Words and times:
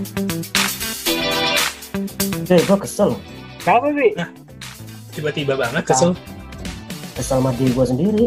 Eh, 0.00 0.08
gue 2.64 2.78
kesel. 2.80 3.12
Kenapa, 3.60 3.92
Bi? 3.92 4.16
Tiba-tiba 5.12 5.60
banget 5.60 5.84
kesel. 5.84 6.16
Kesel 7.12 7.44
sama 7.44 7.52
diri 7.52 7.76
gue 7.76 7.84
sendiri. 7.84 8.24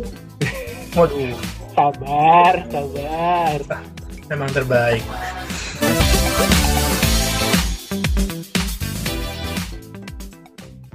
Waduh, 0.98 1.34
Sabar, 1.74 2.70
sabar. 2.70 3.58
memang 4.30 4.50
terbaik. 4.54 5.02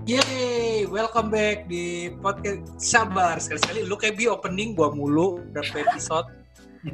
Yeay, 0.06 0.86
welcome 0.86 1.34
back 1.34 1.66
di 1.66 2.14
podcast 2.22 2.62
Sabar. 2.79 3.42
Sekali-sekali 3.42 3.82
lu 3.82 3.98
kayak 3.98 4.14
bi 4.14 4.30
opening 4.30 4.79
gua 4.79 4.95
mulu 4.95 5.42
berapa 5.50 5.90
episode. 5.90 6.30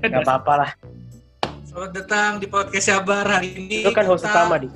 Gak 0.00 0.24
apa-apa 0.24 0.64
lah. 0.64 0.72
Selamat 1.74 1.90
datang 1.90 2.30
di 2.38 2.46
podcast 2.46 2.86
Sabar 2.86 3.26
hari 3.26 3.50
ini. 3.58 3.82
Itu 3.82 3.90
kan 3.90 4.06
host 4.06 4.22
kita- 4.22 4.30
utama, 4.30 4.62
di. 4.62 4.68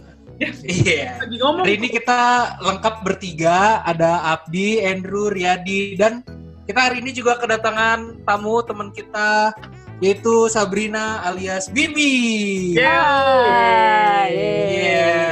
Iya. 0.67 1.23
Hari 1.23 1.79
ini 1.79 1.95
kita 1.95 2.19
lengkap 2.59 3.07
bertiga, 3.07 3.87
ada 3.87 4.35
Abdi, 4.35 4.83
Andrew, 4.83 5.31
Riyadi, 5.31 5.95
dan 5.95 6.27
kita 6.67 6.91
hari 6.91 6.99
ini 6.99 7.15
juga 7.15 7.39
kedatangan 7.39 8.27
tamu 8.27 8.63
teman 8.63 8.91
kita 8.91 9.55
yaitu 9.99 10.51
Sabrina 10.51 11.23
alias 11.23 11.71
Bibi. 11.71 12.75
Hai. 12.83 14.35
Iya. 14.35 15.23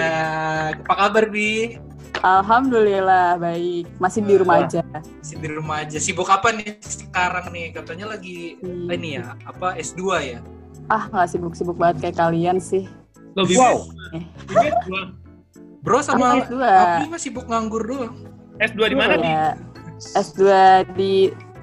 Apa 0.86 0.94
kabar 1.02 1.26
Bi? 1.26 1.82
Alhamdulillah 2.22 3.38
baik. 3.38 3.90
Masih 3.98 4.22
di 4.22 4.38
rumah 4.38 4.62
aja. 4.62 4.86
Masih 5.18 5.36
di 5.38 5.48
rumah 5.50 5.82
aja. 5.82 5.98
Sibuk 5.98 6.30
apa 6.30 6.50
nih 6.50 6.78
sekarang 6.78 7.50
nih? 7.50 7.74
Katanya 7.74 8.14
lagi 8.14 8.54
Hmm. 8.58 8.86
ini 8.86 9.18
ya, 9.18 9.34
apa 9.42 9.74
S2 9.74 10.02
ya? 10.22 10.38
Ah 10.86 11.10
nggak 11.10 11.26
sibuk-sibuk 11.34 11.76
banget 11.78 12.08
kayak 12.08 12.16
kalian 12.18 12.62
sih. 12.62 12.86
Lo, 13.34 13.44
Bibi. 13.44 13.58
Wow. 13.58 13.90
Bibi 14.48 14.66
S2. 14.70 14.90
Bro 15.82 15.98
sama 16.02 16.42
S2. 16.46 16.56
Abdi 16.62 17.04
mah 17.10 17.20
sibuk 17.20 17.46
nganggur 17.46 17.82
doang. 17.82 18.14
S2 18.56 18.80
di 18.88 18.96
mana, 18.96 19.14
Bi? 19.20 19.28
Ya, 19.28 19.46
S2 20.16 20.42
di 20.96 21.12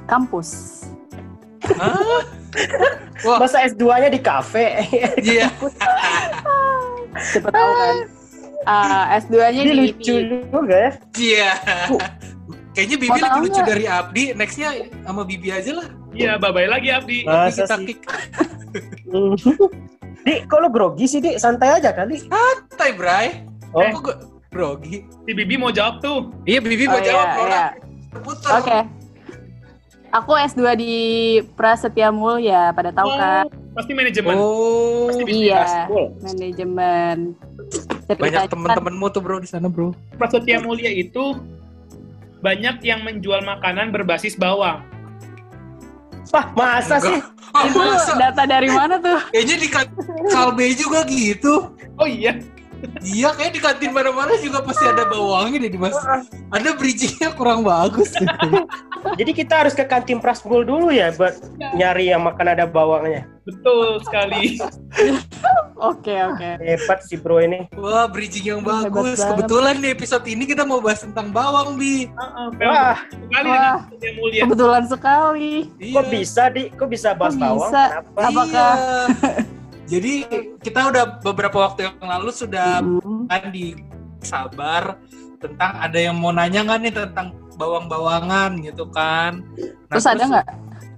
kampus. 0.06 0.84
Hah? 1.80 1.98
Wah, 3.26 3.40
Masa 3.42 3.66
S2-nya 3.66 4.10
di 4.14 4.20
kafe? 4.22 4.86
iya. 5.24 5.50
Siapa 7.34 7.50
tahu 7.50 7.72
kan. 7.74 7.96
Ah, 8.64 9.18
S2-nya 9.20 9.62
Ini 9.64 9.72
di, 9.72 9.76
lucu 9.80 10.16
di 10.22 10.38
juga 10.52 10.76
ya. 10.76 10.92
Iya. 11.18 11.52
Kayaknya 12.74 12.98
Bibi 13.00 13.20
lebih 13.22 13.42
lucu 13.48 13.62
dari 13.64 13.86
Abdi. 13.90 14.24
Nextnya 14.38 14.70
sama 15.06 15.22
Bibi 15.26 15.50
aja 15.50 15.72
lah. 15.82 15.88
Iya, 16.14 16.38
bye-bye 16.38 16.70
lagi, 16.70 16.88
Abdi. 16.88 17.18
Abdi 17.22 17.28
Masa 17.28 17.64
kita 17.64 17.76
sih? 17.76 17.86
kick. 17.90 18.00
Hmm. 19.06 19.38
Di, 20.26 20.42
kok 20.48 20.58
lo 20.58 20.66
grogi 20.68 21.06
sih, 21.06 21.22
Di? 21.22 21.38
Santai 21.38 21.78
aja 21.78 21.94
kali. 21.94 22.26
Santai, 22.26 22.90
Bray. 22.92 23.46
Oh. 23.70 23.86
Kok 23.86 24.02
gue 24.02 24.16
grogi? 24.50 24.96
Si 25.22 25.32
Bibi 25.32 25.54
mau 25.54 25.70
jawab 25.70 26.02
tuh. 26.02 26.34
Iya, 26.44 26.58
Bibi 26.58 26.86
Oh, 26.86 26.90
mau 26.90 27.02
jawab. 27.04 27.28
iya, 27.28 27.36
Nora. 27.36 27.54
iya. 27.54 27.68
Putar. 28.16 28.52
Oke. 28.58 28.80
Aku 30.12 30.32
S2 30.32 30.62
di 30.74 30.94
Prasetya 31.54 32.10
Mulya, 32.10 32.70
pada 32.72 32.90
tahu 32.90 33.10
kan? 33.12 33.46
Pasti 33.74 33.92
manajemen. 33.92 34.34
Oh, 34.36 35.10
Pasti 35.10 35.22
bisnis. 35.24 35.46
Iya, 35.46 35.62
Cool. 35.86 36.08
manajemen. 36.24 37.18
banyak 38.06 38.42
temen-temenmu 38.48 39.06
tuh 39.10 39.22
bro 39.22 39.38
di 39.38 39.46
sana 39.46 39.66
bro. 39.66 39.94
Prasetya 40.16 40.58
Mulia 40.60 40.90
itu 40.90 41.38
banyak 42.40 42.82
yang 42.82 43.02
menjual 43.02 43.42
makanan 43.42 43.90
berbasis 43.90 44.34
bawang. 44.34 44.82
Wah, 46.34 46.46
masa 46.58 46.98
Enggak. 46.98 47.06
sih? 47.06 47.18
Ah, 47.54 47.70
Itu 47.70 47.78
masa? 47.78 48.12
data 48.18 48.44
dari 48.44 48.66
mana 48.66 48.98
tuh? 48.98 49.22
Kayaknya 49.30 49.56
di 49.62 49.68
Kalbe 50.28 50.66
juga 50.74 51.06
gitu. 51.06 51.70
Oh 51.94 52.10
iya, 52.10 52.34
Iya, 53.00 53.32
kayak 53.32 53.52
di 53.52 53.60
kantin 53.60 53.92
mana-mana 53.92 54.36
juga 54.38 54.60
pasti 54.60 54.84
ada 54.84 55.04
bawangnya 55.04 55.58
deh 55.62 55.72
di 55.72 55.80
mas. 55.80 55.96
Ada 56.50 56.74
bridgingnya 56.74 57.32
kurang 57.32 57.64
bagus. 57.64 58.12
Jadi 59.20 59.32
kita 59.32 59.64
harus 59.64 59.72
ke 59.72 59.84
kantin 59.84 60.18
Prasbul 60.18 60.64
dulu 60.64 60.88
ya 60.88 61.12
buat 61.12 61.36
nyari 61.74 62.10
yang 62.10 62.22
makan 62.22 62.48
ada 62.50 62.66
bawangnya. 62.66 63.28
betul 63.44 64.00
sekali. 64.02 64.56
Oke, 65.84 66.16
oke. 66.16 66.64
Hebat 66.64 67.04
si 67.04 67.20
bro 67.20 67.44
ini. 67.44 67.68
Wah, 67.76 68.08
bridging 68.08 68.48
yang 68.48 68.64
Hebat 68.64 68.88
bagus. 68.88 69.20
banget. 69.20 69.36
Kebetulan 69.36 69.76
di 69.78 69.88
episode 69.92 70.24
ini 70.24 70.48
kita 70.48 70.64
mau 70.64 70.80
bahas 70.80 71.04
tentang 71.04 71.28
bawang, 71.28 71.76
Bi. 71.76 72.08
Heeh, 72.08 72.48
Wah, 72.64 72.96
sekali 73.04 73.50
Wah. 73.52 73.52
dengan 73.52 73.76
Prasetya 73.84 74.12
Mulia. 74.16 74.42
Kebetulan 74.48 74.84
sekali. 74.88 75.52
kok 75.92 76.06
bisa, 76.08 76.44
Di? 76.48 76.64
Kok 76.72 76.88
bisa 76.88 77.10
bahas 77.12 77.36
Kok 77.36 77.42
bawang? 77.42 77.60
bisa? 77.68 77.84
Kenapa? 77.92 78.22
Apakah- 78.24 78.78
Iya. 78.80 79.32
Jadi 79.84 80.24
kita 80.64 80.88
udah 80.90 81.20
beberapa 81.20 81.68
waktu 81.68 81.84
yang 81.88 81.96
lalu 82.00 82.32
sudah 82.32 82.80
Hmm. 82.80 83.28
kan 83.28 83.52
di 83.52 83.76
sabar 84.24 84.96
tentang 85.38 85.72
ada 85.76 86.00
yang 86.00 86.16
mau 86.16 86.32
nanya 86.32 86.64
nggak 86.64 86.80
nih 86.80 86.94
tentang 86.96 87.36
bawang-bawangan 87.60 88.64
gitu 88.64 88.88
kan. 88.90 89.44
Nah, 89.60 90.00
Terus 90.00 90.08
ada 90.08 90.24
nggak? 90.24 90.48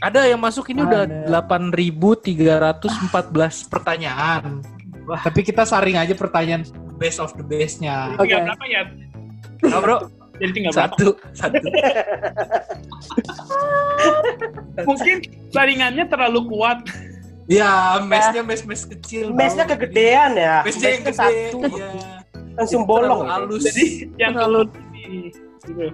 Ada 0.05 0.29
yang 0.29 0.37
masuk 0.37 0.69
ini 0.69 0.85
udah 0.85 1.07
Ada. 1.07 1.41
8.314 1.41 3.65
pertanyaan. 3.65 4.61
Wah, 5.05 5.21
tapi 5.21 5.41
kita 5.41 5.65
saring 5.65 5.97
aja 5.97 6.13
pertanyaan 6.13 6.65
best 6.95 7.17
of 7.17 7.33
the 7.33 7.43
best-nya. 7.43 8.13
Oke. 8.15 8.29
Tinggal 8.29 8.53
berapa 8.53 8.65
ya? 8.65 8.81
Nah, 9.65 9.79
bro, 9.81 9.97
Jadi 10.35 10.51
tinggal 10.51 10.75
berapa? 10.75 10.93
satu, 10.93 11.07
satu. 11.31 11.57
Mungkin 14.87 15.17
saringannya 15.49 16.05
terlalu 16.05 16.39
kuat. 16.51 16.85
Ya, 17.45 18.01
mesnya 18.01 18.41
mes-mes 18.41 18.83
kecil. 18.83 19.29
bro. 19.29 19.37
Mesnya 19.37 19.65
kegedean 19.65 20.33
ya. 20.33 20.65
Mesnya 20.65 20.89
yang 20.91 21.03
Mesnya 21.05 21.13
gede. 21.13 21.21
satu. 21.53 21.59
Iya. 21.69 21.89
Langsung 22.55 22.81
bolong. 22.83 23.21
halus. 23.27 23.61
Jadi 23.63 23.85
yang. 24.21 24.33
Gitu. 25.65 25.85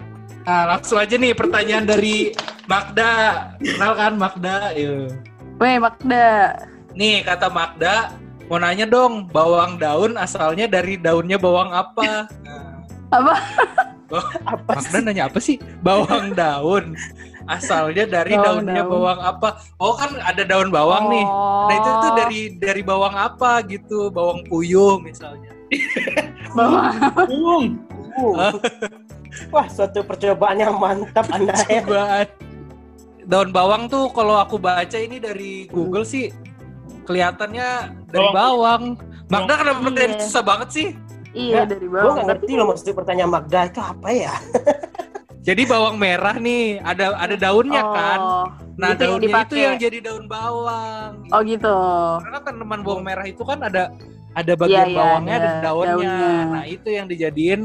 Nah, 0.42 0.64
langsung 0.68 0.98
aja 0.98 1.16
nih 1.16 1.36
pertanyaan 1.36 1.86
dari 1.86 2.32
Magda. 2.66 3.12
Kenal 3.60 3.94
kan 3.94 4.14
Magda? 4.16 4.72
Yuk. 4.74 5.12
Weh, 5.60 5.78
Magda. 5.78 6.56
Nih 6.92 7.22
kata 7.22 7.48
Magda, 7.48 8.16
mau 8.48 8.58
nanya 8.58 8.84
dong, 8.84 9.28
bawang 9.28 9.78
daun 9.78 10.16
asalnya 10.16 10.66
dari 10.66 10.98
daunnya 10.98 11.38
bawang 11.38 11.72
apa? 11.72 12.04
Nah, 12.04 12.26
Apa? 13.12 13.34
Apa 14.48 14.72
Magda 14.76 14.98
nanya 15.00 15.28
apa 15.28 15.40
sih? 15.40 15.56
Bawang 15.80 16.32
daun. 16.34 16.96
Asalnya 17.52 18.08
dari 18.08 18.32
Bawang 18.32 18.64
daunnya 18.64 18.80
daun. 18.80 18.92
bawang 18.96 19.20
apa? 19.20 19.48
Oh 19.76 19.92
kan 19.94 20.16
ada 20.18 20.42
daun 20.42 20.72
bawang 20.72 21.12
nih. 21.12 21.26
Nah 21.68 21.76
itu 21.76 21.90
tuh 21.92 22.10
Oh, 22.10 22.16
dari 22.16 22.40
dari 22.56 22.82
bawang 22.82 23.12
apa 23.12 23.60
gitu? 23.66 24.08
Bawang 24.08 24.48
puyuh 24.48 24.98
misalnya. 24.98 25.52
bawang. 26.58 26.96
Bung. 27.28 27.66
Uh. 28.14 28.56
Wah, 29.48 29.68
suatu 29.68 30.00
percobaan 30.02 30.58
yang 30.58 30.76
mantap 30.76 31.28
Anda 31.30 31.56
ya. 31.66 31.80
Cobaan. 31.82 32.28
Daun 33.22 33.50
bawang 33.52 33.84
tuh 33.86 34.08
kalau 34.10 34.36
aku 34.36 34.56
baca 34.56 34.98
ini 34.98 35.20
dari 35.20 35.68
Google 35.68 36.04
sih 36.04 36.32
kelihatannya 37.02 37.70
dari 38.08 38.28
bawang. 38.32 38.96
Magda 39.28 39.54
kenapa 39.58 39.80
Iya. 39.80 39.86
pertanyaan 39.88 40.20
susah 40.22 40.44
banget 40.44 40.70
sih? 40.72 40.88
Iya, 41.32 41.64
Ya, 41.64 41.66
dari 41.66 41.88
Gue 41.88 41.96
bawang. 41.96 42.16
gak 42.18 42.28
ngerti 42.28 42.52
loh 42.56 42.68
maksud 42.68 42.92
pertanyaan 42.92 43.32
Magda 43.32 43.60
itu 43.66 43.80
apa 43.80 44.10
ya? 44.10 44.34
Jadi 45.42 45.62
bawang 45.66 45.98
merah 45.98 46.38
nih, 46.38 46.78
ada 46.80 47.18
ada 47.18 47.36
daunnya 47.36 47.82
kan. 47.82 48.20
Oh, 48.22 48.46
Nah, 48.80 48.94
itu 48.94 49.04
yang 49.04 49.14
daunnya 49.14 49.18
itu 49.20 49.26
dipakai. 49.30 49.62
yang 49.62 49.78
jadi 49.78 49.98
daun 50.02 50.26
bawang. 50.26 51.12
Oh 51.30 51.42
gitu. 51.44 51.78
Karena 52.24 52.40
tanaman 52.42 52.80
bawang 52.82 53.04
merah 53.04 53.26
itu 53.26 53.44
kan 53.44 53.60
ada 53.62 53.94
ada 54.32 54.54
bagian 54.56 54.88
Iya, 54.88 54.90
iya, 54.90 54.98
bawangnya 54.98 55.36
ada 55.36 55.44
ada 55.44 55.60
daunnya. 55.62 55.92
daunnya. 55.92 56.30
Nah, 56.48 56.64
itu 56.66 56.88
yang 56.90 57.06
dijadiin 57.06 57.62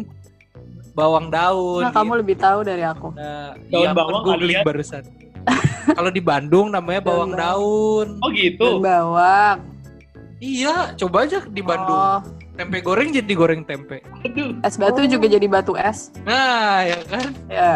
bawang 0.92 1.26
daun. 1.28 1.82
Nah, 1.84 1.92
kamu 1.92 2.10
gitu. 2.10 2.20
lebih 2.24 2.36
tahu 2.36 2.58
dari 2.64 2.84
aku. 2.84 3.08
Nah, 3.12 3.52
Daun 3.68 3.80
iya, 3.84 3.90
bawang 3.92 4.14
aku 4.18 4.26
googling 4.26 4.60
barusan. 4.64 5.04
Kalau 5.86 6.10
di 6.10 6.20
Bandung 6.20 6.66
namanya 6.68 7.00
Daun 7.00 7.08
bawang 7.08 7.32
daun. 7.32 8.06
Oh 8.18 8.28
gitu. 8.32 8.66
Dan 8.66 8.84
bawang. 8.84 9.56
Iya, 10.36 10.74
coba 10.96 11.16
aja 11.24 11.38
di 11.46 11.62
Bandung. 11.64 11.96
Oh, 11.96 12.18
Tempe 12.56 12.80
goreng 12.80 13.12
jadi 13.12 13.32
goreng 13.36 13.62
tempe. 13.68 14.00
Aduh. 14.24 14.56
es 14.64 14.80
batu 14.80 15.04
juga 15.04 15.28
jadi 15.28 15.44
batu 15.44 15.76
es. 15.76 16.08
Nah, 16.24 16.88
ya 16.88 16.98
kan? 17.04 17.28
Ya. 17.52 17.72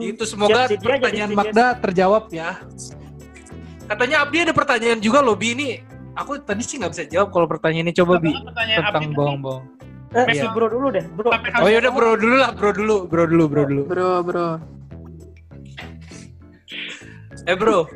Itu 0.00 0.24
semoga 0.24 0.64
Siap, 0.64 0.68
siap, 0.72 0.80
dia 0.80 0.88
pertanyaan 0.96 1.30
jadi 1.30 1.36
Magda 1.36 1.66
terjawab 1.76 2.24
ya. 2.32 2.56
Katanya 3.84 4.24
Abdi 4.24 4.36
ada 4.48 4.54
pertanyaan 4.56 4.98
juga 5.04 5.20
loh 5.20 5.36
Bi 5.36 5.52
ini. 5.52 5.84
Aku 6.16 6.40
tadi 6.40 6.64
sih 6.64 6.80
nggak 6.80 6.92
bisa 6.96 7.04
jawab 7.04 7.28
kalau 7.36 7.44
pertanyaan 7.44 7.92
ini 7.92 7.92
coba 7.92 8.16
Bi 8.16 8.32
Pertanyaan 8.32 8.80
tentang 8.88 9.12
bawang-bawang. 9.12 9.64
Eh, 10.12 10.24
Iya. 10.36 10.52
bro 10.52 10.68
dulu 10.68 10.92
deh, 10.92 11.04
bro. 11.12 11.32
Oh 11.60 11.68
yaudah 11.72 11.92
bro 11.92 12.16
dulu 12.20 12.36
lah, 12.36 12.50
bro 12.52 12.70
dulu, 12.72 12.96
bro 13.08 13.24
dulu, 13.24 13.44
bro 13.48 13.62
dulu. 13.64 13.82
Bro, 13.88 14.10
bro. 14.24 14.48
Eh 17.48 17.56
bro, 17.58 17.88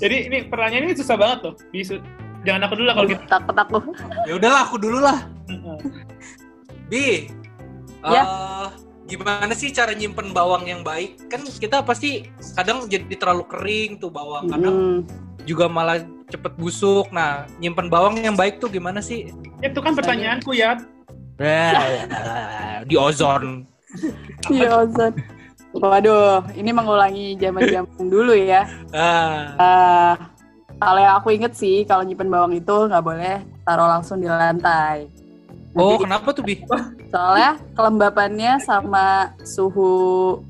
Jadi 0.00 0.16
ini 0.32 0.38
pertanyaan 0.48 0.88
ini 0.88 0.94
susah 0.96 1.16
banget 1.16 1.38
loh. 1.44 1.54
Bisa 1.72 2.00
jangan 2.42 2.60
aku 2.66 2.74
dulu 2.76 2.86
lah 2.86 2.94
kalau 2.94 3.08
gitu. 3.08 3.22
Takut 3.26 3.56
aku. 3.56 3.78
ya 4.24 4.32
udahlah 4.36 4.60
aku 4.64 4.76
dulu 4.76 4.98
lah. 4.98 5.18
Bi, 6.88 7.30
Ya. 8.00 8.22
eh, 8.24 8.66
gimana 9.06 9.52
sih 9.52 9.68
cara 9.70 9.92
nyimpen 9.92 10.32
bawang 10.32 10.64
yang 10.64 10.80
baik? 10.80 11.28
Kan 11.28 11.44
kita 11.44 11.84
pasti 11.84 12.26
kadang 12.54 12.88
jadi 12.88 13.12
terlalu 13.12 13.44
kering 13.46 13.90
tuh 13.98 14.08
bawang, 14.08 14.48
kadang 14.48 14.74
Hmm. 14.74 14.98
juga 15.44 15.68
malah 15.68 16.00
cepet 16.26 16.52
busuk. 16.56 17.12
Nah, 17.12 17.44
nyimpen 17.58 17.86
bawang 17.86 18.16
yang 18.16 18.34
baik 18.34 18.56
tuh 18.56 18.68
gimana 18.68 18.98
sih? 18.98 19.28
Itu 19.60 19.78
kan 19.80 19.92
pertanyaanku 19.92 20.56
ya. 20.56 20.80
di 22.88 22.96
ozon. 22.96 23.64
Iya, 24.46 24.84
Ozon. 24.84 25.12
Waduh, 25.70 26.42
ini 26.52 26.70
mengulangi 26.70 27.38
zaman-zaman 27.38 28.06
dulu 28.06 28.34
ya. 28.34 28.66
Ah, 28.90 29.54
Eh, 29.56 30.14
kalau 30.80 30.98
yang 30.98 31.14
aku 31.14 31.28
inget 31.30 31.52
sih, 31.52 31.84
kalau 31.84 32.02
nyimpen 32.02 32.26
bawang 32.26 32.56
itu 32.56 32.72
nggak 32.88 33.04
boleh 33.04 33.36
taruh 33.62 33.86
langsung 33.86 34.16
di 34.16 34.26
lantai. 34.26 35.06
oh 35.70 35.94
Nanti- 35.94 36.02
kenapa 36.02 36.28
tuh 36.32 36.42
bi? 36.42 36.54
soalnya 37.12 37.60
kelembapannya 37.76 38.52
sama 38.58 39.30
suhu, 39.44 39.92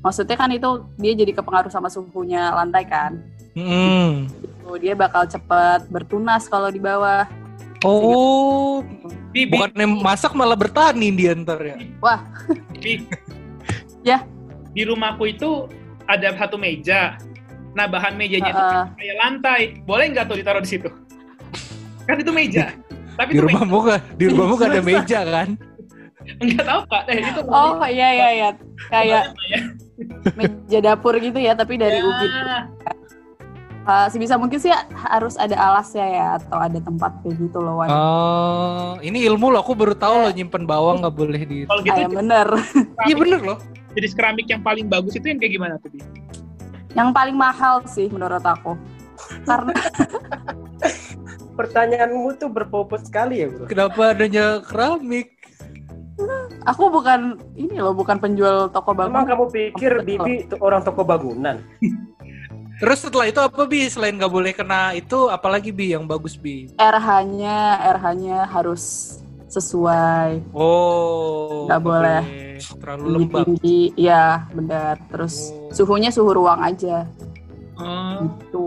maksudnya 0.01 0.33
kan 0.33 0.49
itu 0.49 0.69
dia 0.97 1.13
jadi 1.13 1.35
kepengaruh 1.35 1.69
sama 1.69 1.91
suhunya 1.91 2.49
lantai 2.49 2.87
kan. 2.87 3.19
Hmm. 3.53 4.31
Tuh, 4.63 4.79
dia 4.79 4.95
bakal 4.95 5.27
cepet 5.27 5.91
bertunas 5.91 6.47
kalau 6.47 6.71
di 6.71 6.79
bawah. 6.79 7.27
Oh, 7.83 8.85
Bi, 9.33 9.43
bi, 9.43 9.57
bukan 9.57 9.73
masak 9.99 10.31
malah 10.31 10.55
bertani 10.55 11.09
dia 11.11 11.33
ntar 11.33 11.59
ya. 11.59 11.75
bi. 12.77 13.03
Ya. 14.01 14.21
Di 14.71 14.85
rumahku 14.85 15.27
itu 15.27 15.67
ada 16.05 16.33
satu 16.33 16.55
meja. 16.55 17.17
Nah, 17.71 17.85
bahan 17.87 18.13
mejanya 18.15 18.51
itu 18.51 18.63
kayak 18.95 19.15
lantai. 19.17 19.61
Boleh 19.81 20.11
nggak 20.11 20.25
tuh 20.25 20.35
ditaruh 20.35 20.59
di 20.59 20.69
situ? 20.69 20.89
Kan 22.03 22.17
itu 22.17 22.31
meja. 22.31 22.75
Tapi 23.15 23.31
Di 23.31 23.37
itu 23.37 23.45
rumahmu 23.45 23.79
kan, 23.81 23.99
di 24.15 24.25
rumahmu 24.27 24.55
kan 24.55 24.67
ada 24.69 24.83
meja 24.89 25.19
kan? 25.21 25.47
Enggak 26.37 26.63
tahu, 26.63 26.81
Kak. 26.85 27.03
Eh, 27.07 27.17
itu 27.19 27.41
Oh 27.45 27.81
iya 27.83 28.09
iya 28.09 28.27
iya, 28.31 28.49
kayak 28.87 29.23
ya. 29.41 29.59
meja 30.33 30.79
dapur 30.79 31.17
gitu 31.17 31.37
ya, 31.37 31.53
tapi 31.53 31.75
dari 31.75 31.97
Ya. 31.97 32.05
ubin. 32.05 32.31
Uh, 33.81 34.05
sebisa 34.07 34.37
mungkin 34.37 34.61
sih 34.61 34.69
harus 34.93 35.33
ada 35.35 35.57
alasnya 35.57 36.05
ya, 36.05 36.27
atau 36.37 36.53
ada 36.55 36.77
tempat 36.77 37.17
kayak 37.21 37.41
gitu 37.41 37.57
loh. 37.57 37.81
Wan. 37.81 37.89
Oh, 37.89 38.91
ini 39.01 39.25
ilmu 39.25 39.49
loh. 39.49 39.59
Aku 39.59 39.73
baru 39.73 39.91
tahu 39.91 40.21
loh 40.21 40.31
nyimpen 40.31 40.63
bawang 40.63 41.01
nggak 41.01 41.15
boleh 41.15 41.41
di. 41.41 41.65
Kalau 41.65 41.81
gitu 41.81 41.89
Ah, 41.91 42.05
yang 42.05 42.13
bener. 42.13 42.47
Iya 43.03 43.15
bener 43.17 43.39
loh. 43.41 43.57
jenis 43.91 44.13
keramik 44.13 44.47
yang 44.47 44.61
paling 44.61 44.85
bagus 44.85 45.11
itu 45.13 45.25
yang 45.25 45.35
kayak 45.35 45.51
gimana 45.51 45.75
tuh? 45.77 45.89
Yang 46.91 47.09
paling 47.11 47.37
mahal 47.37 47.75
sih 47.87 48.07
menurut 48.11 48.43
aku. 48.43 48.75
Karena 49.45 49.73
Pertanyaanmu 51.59 52.39
tuh 52.39 52.49
berbobot 52.49 53.03
sekali 53.05 53.43
ya 53.43 53.47
bro. 53.51 53.65
Kenapa 53.67 54.15
adanya 54.15 54.59
keramik? 54.63 55.37
aku 56.69 56.93
bukan 56.93 57.41
ini 57.57 57.81
loh, 57.81 57.97
bukan 57.97 58.21
penjual 58.21 58.69
toko 58.69 58.93
Emang 58.93 59.09
bangunan. 59.09 59.25
kamu 59.25 59.45
pikir 59.49 59.91
Bibi 60.05 60.45
itu 60.45 60.55
orang 60.61 60.85
toko 60.85 61.01
bangunan? 61.01 61.57
Terus 62.81 63.05
setelah 63.05 63.29
itu 63.29 63.37
apa 63.37 63.61
bi? 63.65 63.85
Selain 63.85 64.17
nggak 64.17 64.29
boleh 64.29 64.53
kena 64.57 64.93
itu, 64.93 65.29
apalagi 65.29 65.69
bi 65.69 65.93
yang 65.93 66.09
bagus 66.09 66.33
bi? 66.33 66.65
RH-nya, 66.77 67.57
RH-nya 67.93 68.37
harus 68.49 69.17
sesuai 69.49 70.41
Oh, 70.49 71.69
Nggak 71.69 71.81
boleh. 71.81 72.21
Terlalu 72.77 73.03
tinggi 73.03 73.15
lembab. 73.17 73.43
tinggi, 73.43 73.79
iya 73.95 74.23
benar. 74.49 74.95
Terus 75.07 75.35
Oh. 75.49 75.73
suhunya 75.73 76.09
suhu 76.09 76.31
ruang 76.31 76.59
aja, 76.59 77.07
Oh, 77.75 78.29
gitu. 78.37 78.65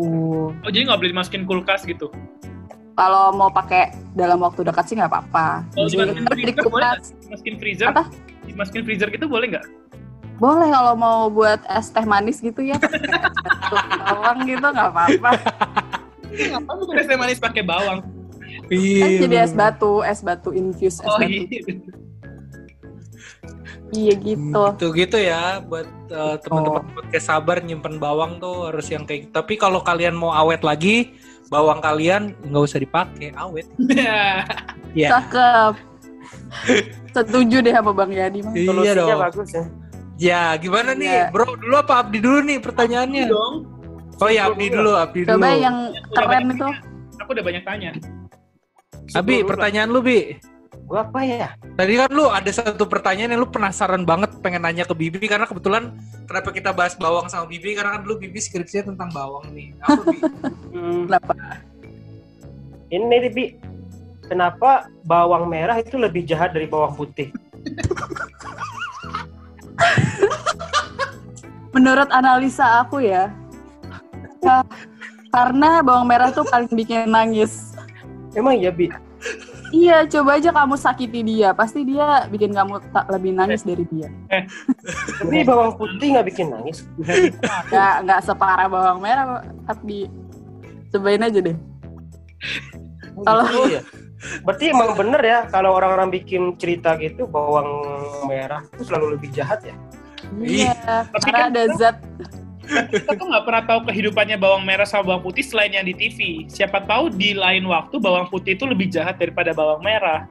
oh 0.52 0.68
jadi 0.68 0.86
nggak 0.86 0.98
boleh 0.98 1.10
dimasukin 1.12 1.42
kulkas 1.44 1.82
gitu? 1.82 2.10
Kalau 2.94 3.30
mau 3.30 3.48
pakai 3.48 3.90
dalam 4.12 4.38
waktu 4.38 4.62
dekat 4.62 4.84
sih 4.84 4.94
nggak 4.94 5.08
apa-apa. 5.08 5.66
Oh, 5.74 5.86
dimasukin 5.86 6.22
kita 6.22 6.34
di 6.34 6.42
boleh 6.42 6.54
kulkas. 6.56 7.04
Dimasukin 7.20 7.54
freezer? 7.56 7.86
Apa? 7.88 8.04
Dimasukin 8.44 8.82
freezer 8.82 9.08
gitu 9.08 9.26
boleh 9.26 9.46
nggak? 9.50 9.66
Boleh 10.34 10.66
kalau 10.66 10.94
mau 10.94 11.26
buat 11.26 11.62
es 11.64 11.88
teh 11.88 12.02
manis 12.02 12.38
gitu 12.38 12.58
ya. 12.60 12.74
Bawang 14.00 14.42
gitu 14.44 14.62
nggak 14.62 14.90
apa-apa. 14.90 15.30
Ngapain 16.26 16.76
bukan 16.76 16.94
es 16.96 17.06
teh 17.06 17.14
manis 17.14 17.38
pakai 17.38 17.62
bawang? 17.62 18.02
Iya. 18.66 19.02
Kan 19.02 19.10
jadi 19.22 19.36
es 19.42 19.52
batu, 19.52 20.00
es 20.00 20.20
batu 20.20 20.50
infuse 20.50 20.98
es 20.98 21.04
Oh 21.04 21.14
batu. 21.16 21.30
iya. 21.30 21.60
Iya 23.94 24.14
gitu. 24.18 24.62
Gitu 24.74 24.86
gitu 24.98 25.16
ya 25.22 25.62
buat 25.62 25.86
uh, 26.10 26.34
teman-teman 26.42 26.82
Oh. 26.82 26.90
podcast 26.98 27.26
sabar 27.30 27.62
nyimpen 27.62 28.02
bawang 28.02 28.42
tuh 28.42 28.74
harus 28.74 28.90
yang 28.90 29.06
kayak 29.06 29.30
gitu. 29.30 29.32
Tapi 29.32 29.54
kalau 29.54 29.78
kalian 29.78 30.18
mau 30.18 30.34
awet 30.34 30.66
lagi, 30.66 31.14
bawang 31.46 31.78
kalian 31.78 32.34
nggak 32.42 32.64
usah 32.66 32.82
dipakai, 32.82 33.30
awet. 33.38 33.70
Ya. 33.94 34.42
Ya. 34.94 35.08
Cakep. 35.14 35.74
Setuju 37.14 37.62
deh 37.62 37.74
sama 37.74 37.94
Bang 37.94 38.10
Yani 38.10 38.42
mah. 38.42 38.54
Iya 38.54 38.92
dong. 38.98 39.20
bagus 39.22 39.50
ya. 39.54 39.64
Ya, 40.14 40.42
gimana 40.58 40.94
nih? 40.94 41.10
Iya. 41.10 41.24
Bro, 41.34 41.58
dulu 41.58 41.74
apa 41.74 42.06
Abdi 42.06 42.18
dulu 42.22 42.38
nih 42.46 42.58
pertanyaannya? 42.62 43.24
dong. 43.26 43.54
Oh 44.22 44.30
ya, 44.30 44.46
Abdi 44.46 44.70
dulu, 44.70 44.94
Abdi 44.94 45.26
dulu. 45.26 45.42
Coba 45.42 45.50
yang 45.58 45.76
keren 46.14 46.44
itu. 46.54 46.68
Aku 47.18 47.30
udah 47.34 47.44
banyak 47.46 47.62
tanya. 47.66 47.90
Abi, 49.18 49.42
pertanyaan 49.42 49.90
lu, 49.90 50.00
Bi. 50.02 50.38
Gua 50.84 51.00
apa 51.00 51.20
ya? 51.24 51.56
Tadi 51.74 51.92
kan 51.96 52.08
lu 52.12 52.28
ada 52.28 52.50
satu 52.52 52.84
pertanyaan 52.84 53.32
yang 53.32 53.40
lu 53.40 53.48
penasaran 53.48 54.04
banget 54.04 54.36
pengen 54.44 54.62
nanya 54.62 54.84
ke 54.84 54.92
Bibi 54.92 55.24
karena 55.24 55.48
kebetulan 55.48 55.96
kenapa 56.28 56.52
kita 56.52 56.70
bahas 56.70 56.92
bawang 56.94 57.26
sama 57.26 57.48
Bibi 57.48 57.72
karena 57.72 57.96
kan 57.96 58.04
dulu 58.04 58.20
Bibi 58.20 58.36
skripsinya 58.36 58.92
tentang 58.92 59.08
bawang 59.10 59.48
nih. 59.50 59.72
Apa? 59.80 60.02
Hmm, 60.74 61.06
Kenapa? 61.06 61.32
ini 62.90 63.04
nih 63.08 63.30
Bi. 63.32 63.44
Kenapa 64.24 64.88
bawang 65.02 65.46
merah 65.46 65.76
itu 65.78 65.96
lebih 65.96 66.24
jahat 66.24 66.52
dari 66.52 66.64
bawang 66.64 66.92
putih? 66.94 67.28
Menurut 71.74 72.06
analisa 72.08 72.80
aku 72.80 73.02
ya, 73.02 73.34
ka- 74.38 74.66
karena 75.28 75.82
bawang 75.82 76.06
merah 76.06 76.30
tuh 76.30 76.46
paling 76.46 76.70
bikin 76.70 77.10
nangis. 77.10 77.74
Emang 78.32 78.54
iya 78.54 78.70
Bi? 78.70 78.90
Iya, 79.74 80.06
coba 80.06 80.38
aja 80.38 80.54
kamu 80.54 80.78
sakiti 80.78 81.20
dia, 81.20 81.50
pasti 81.50 81.82
dia 81.82 82.30
bikin 82.30 82.54
kamu 82.54 82.78
tak 82.94 83.10
lebih 83.10 83.34
nangis 83.34 83.66
dari 83.66 83.82
dia. 83.90 84.06
Tapi 85.18 85.42
bawang 85.42 85.74
putih 85.74 86.14
nggak 86.14 86.26
bikin 86.30 86.54
nangis. 86.54 86.86
Nggak 87.66 87.94
nggak 88.06 88.20
separah 88.22 88.70
bawang 88.70 89.02
merah, 89.02 89.42
tapi 89.66 90.06
cobain 90.88 91.18
aja 91.20 91.42
deh. 91.42 91.56
Kalau- 93.18 93.50
Oh, 93.50 93.66
iya. 93.66 93.82
Berarti 94.40 94.70
emang 94.70 94.94
bener 94.94 95.20
ya 95.20 95.38
kalau 95.46 95.74
orang-orang 95.74 96.08
bikin 96.08 96.54
cerita 96.56 96.94
gitu 96.96 97.26
bawang 97.26 97.68
merah 98.24 98.62
itu 98.70 98.86
selalu 98.86 99.18
lebih 99.18 99.34
jahat 99.34 99.60
ya? 99.60 99.74
Iya, 100.38 101.04
Tapi 101.10 101.20
karena 101.28 101.38
kan- 101.40 101.50
ada 101.50 101.62
zat. 101.74 101.96
Kita 102.64 103.12
tuh 103.16 103.26
nggak 103.28 103.44
pernah 103.44 103.62
tahu 103.64 103.80
kehidupannya 103.90 104.36
bawang 104.40 104.64
merah 104.64 104.88
sama 104.88 105.14
bawang 105.14 105.22
putih 105.28 105.44
selain 105.44 105.72
yang 105.72 105.86
di 105.86 105.94
TV. 105.94 106.48
Siapa 106.48 106.84
tahu 106.84 107.12
di 107.12 107.36
lain 107.36 107.64
waktu 107.68 107.96
bawang 108.00 108.26
putih 108.32 108.56
itu 108.56 108.64
lebih 108.64 108.88
jahat 108.88 109.20
daripada 109.20 109.52
bawang 109.52 109.84
merah. 109.84 110.26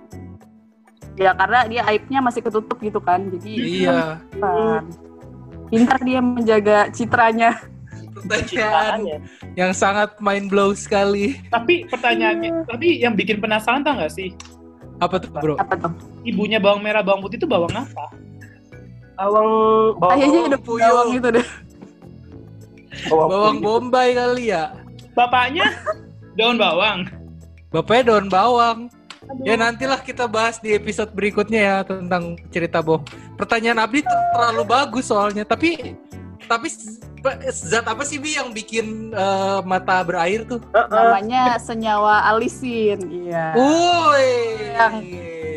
Ya 1.13 1.29
karena 1.38 1.69
dia 1.69 1.81
aibnya 1.86 2.19
masih 2.25 2.41
ketutup 2.41 2.81
gitu 2.81 2.98
kan, 2.98 3.29
jadi 3.38 3.53
iya. 3.53 4.17
kan. 4.41 4.89
Pintar 5.69 6.01
dia 6.01 6.19
menjaga 6.22 6.89
citranya. 6.89 7.62
Pertanyaan 8.13 9.22
yang 9.53 9.72
sangat 9.74 10.17
mind 10.17 10.50
blow 10.50 10.74
sekali. 10.74 11.38
Tapi 11.50 11.86
pertanyaannya, 11.89 12.65
tapi 12.65 13.01
yang 13.01 13.13
bikin 13.13 13.41
penasaran 13.41 13.86
tau 13.86 13.98
nggak 13.98 14.13
sih? 14.13 14.34
Apa 15.01 15.22
tuh, 15.22 15.29
Bro? 15.34 15.55
Apa 15.57 15.74
tuh? 15.77 15.93
Ibunya 16.24 16.57
bawang 16.62 16.81
merah, 16.81 17.01
bawang 17.05 17.25
putih 17.25 17.41
itu 17.41 17.50
bawang 17.50 17.74
apa? 17.74 18.13
Bawang 19.17 19.50
bawang, 19.98 20.17
Kayaknya 20.17 20.41
ada 20.50 20.60
puyuh. 20.62 21.05
gitu 21.13 21.27
deh. 21.29 21.48
Bawang, 23.10 23.29
Bawang 23.29 23.57
bombay 23.60 24.10
kali 24.13 24.51
ya. 24.51 24.74
Bapaknya 25.13 25.65
daun 26.33 26.57
bawang. 26.57 27.05
Bapaknya 27.69 28.03
daun 28.13 28.27
bawang. 28.29 28.79
Ya 29.48 29.55
nantilah 29.55 30.03
kita 30.03 30.27
bahas 30.27 30.60
di 30.60 30.75
episode 30.75 31.15
berikutnya 31.15 31.62
ya 31.63 31.77
tentang 31.88 32.36
cerita 32.51 32.83
bohong. 32.83 33.07
Pertanyaan 33.39 33.79
Abdi 33.88 34.03
terlalu 34.03 34.63
bagus 34.67 35.07
soalnya, 35.07 35.48
tapi 35.48 35.95
tapi 36.43 36.67
zat 37.48 37.88
apa 37.88 38.03
sih 38.03 38.19
Bi 38.19 38.36
yang 38.36 38.51
bikin 38.51 39.15
eh, 39.15 39.60
mata 39.63 40.03
berair 40.03 40.43
tuh? 40.43 40.60
Heeh. 40.75 40.91
Namanya 40.91 41.55
senyawa 41.55 42.27
alisin, 42.36 43.00
iya. 43.10 43.55
Woi. 43.55 44.27
Yang- 44.75 45.00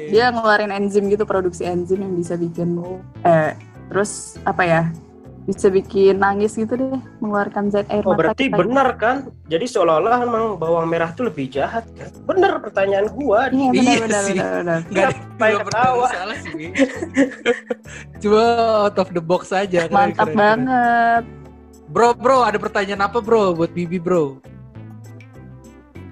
Dia 0.07 0.31
ngeluarin 0.31 0.71
enzim 0.71 1.11
gitu, 1.11 1.26
produksi 1.26 1.67
enzim 1.67 1.99
yang 1.99 2.15
bisa 2.15 2.38
bikin 2.38 2.79
eh 3.26 3.59
terus 3.91 4.38
apa 4.47 4.62
ya? 4.62 4.83
Bisa 5.47 5.71
bikin 5.71 6.19
nangis 6.19 6.53
gitu 6.53 6.75
deh, 6.75 6.91
mengeluarkan 7.17 7.71
zat 7.71 7.87
air 7.87 8.03
Oh 8.03 8.11
mata. 8.11 8.19
berarti 8.19 8.50
kita. 8.50 8.59
benar 8.59 8.88
kan? 8.99 9.17
Jadi 9.47 9.62
seolah-olah 9.65 10.19
emang 10.21 10.45
bawang 10.57 10.85
merah 10.85 11.11
tuh 11.11 11.31
lebih 11.31 11.47
jahat 11.47 11.87
kan? 11.95 12.11
Bener 12.26 12.59
pertanyaan 12.59 13.07
gua. 13.09 13.47
Iya, 13.49 13.71
benar 13.71 13.87
Iya 13.87 13.97
benar 14.03 14.23
sih. 14.23 14.35
benar 14.35 14.50
benar. 14.53 14.81
Nggak 14.85 15.07
ada 15.38 15.62
ketawa? 15.62 16.07
salah 16.11 16.38
sih. 16.43 16.67
Cuma 18.21 18.43
out 18.83 18.99
of 18.99 19.09
the 19.09 19.23
box 19.23 19.55
aja. 19.55 19.87
keren, 19.87 19.95
Mantap 19.95 20.26
keren, 20.26 20.35
keren. 20.35 20.43
banget. 20.67 21.23
Bro, 21.87 22.19
bro, 22.19 22.43
ada 22.43 22.59
pertanyaan 22.59 23.07
apa 23.07 23.23
bro 23.23 23.55
buat 23.55 23.71
Bibi 23.71 24.03
bro? 24.03 24.43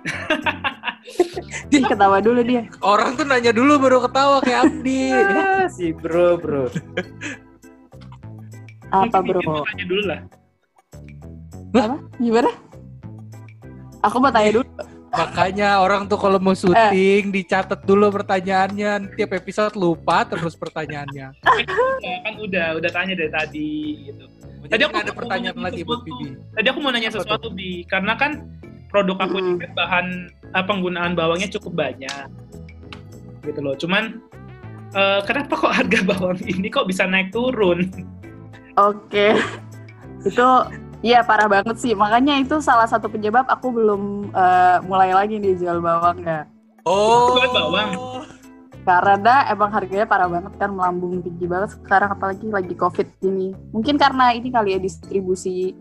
Ih, 1.69 1.83
ketawa 1.83 2.23
dulu 2.23 2.38
dia. 2.41 2.71
Orang 2.81 3.14
tuh 3.14 3.26
nanya 3.26 3.50
dulu 3.50 3.76
baru 3.79 3.99
ketawa 4.00 4.38
kayak 4.38 4.62
Abdi. 4.64 5.11
Ah, 5.11 5.67
si 5.67 5.91
bro 5.91 6.38
bro. 6.38 6.71
Apa 8.95 9.19
bro? 9.21 9.43
Tanya 9.67 9.85
dulu 9.85 10.03
lah. 10.07 10.21
Apa? 11.75 11.97
Gimana? 12.23 12.51
Aku 14.07 14.17
mau 14.23 14.31
tanya 14.31 14.51
dulu. 14.61 14.69
Makanya 15.15 15.79
orang 15.79 16.11
tuh 16.11 16.19
kalau 16.19 16.43
mau 16.43 16.59
syuting 16.59 17.31
dicatat 17.31 17.87
dulu 17.87 18.11
pertanyaannya. 18.11 19.15
Tiap 19.15 19.31
episode 19.35 19.75
lupa 19.79 20.27
terus 20.27 20.55
pertanyaannya. 20.55 21.27
Ya, 22.03 22.17
kan 22.27 22.35
udah 22.39 22.67
udah 22.83 22.91
tanya 22.91 23.15
dari 23.15 23.31
tadi 23.31 23.71
gitu. 24.11 24.25
Tadi 24.65 24.83
aku 24.83 24.97
ada 24.97 25.13
mau 25.13 25.19
pertanyaan 25.23 25.55
nanya 25.55 25.67
lagi 25.71 25.83
buat. 25.85 26.01
Bibi. 26.03 26.29
Tadi 26.57 26.67
aku 26.73 26.79
mau 26.83 26.91
nanya 26.91 27.11
Apa 27.13 27.17
sesuatu 27.21 27.49
bi, 27.53 27.85
karena 27.85 28.13
kan 28.17 28.43
produk 28.89 29.19
aku 29.23 29.37
ini 29.39 29.51
Hmm. 29.55 29.61
kan 29.61 29.71
bahan 29.77 30.07
eh, 30.55 30.65
penggunaan 30.65 31.13
bawangnya 31.15 31.49
cukup 31.53 31.73
banyak, 31.79 32.27
gitu 33.45 33.61
loh. 33.61 33.77
Cuman 33.77 34.19
eh, 34.97 35.21
kenapa 35.29 35.53
kok 35.53 35.75
harga 35.75 35.99
bawang 36.11 36.41
ini 36.43 36.67
kok 36.73 36.89
bisa 36.89 37.05
naik 37.07 37.29
turun? 37.31 37.87
Oke. 38.75 39.38
itu 40.28 40.49
Iya 41.04 41.21
parah 41.21 41.52
banget 41.52 41.76
sih. 41.76 41.93
Makanya 41.93 42.40
itu 42.40 42.64
salah 42.64 42.88
satu 42.88 43.12
penyebab 43.12 43.45
aku 43.45 43.69
belum 43.69 44.33
eh, 44.33 44.76
mulai 44.88 45.12
lagi 45.12 45.37
nih 45.37 45.61
jual 45.61 45.85
bawang 45.85 46.25
ya. 46.25 46.49
Oh. 46.88 47.37
Bukan 47.37 47.50
bawang. 47.52 47.90
Karena 48.88 49.49
emang 49.52 49.69
harganya 49.69 50.09
parah 50.09 50.28
banget 50.33 50.57
kan 50.57 50.73
melambung 50.73 51.21
tinggi 51.21 51.45
banget 51.45 51.76
sekarang 51.76 52.09
apalagi 52.16 52.49
lagi 52.49 52.73
covid 52.73 53.04
ini. 53.21 53.52
Mungkin 53.76 54.00
karena 54.00 54.33
ini 54.33 54.49
kali 54.49 54.76
ya 54.76 54.81
distribusi. 54.81 55.76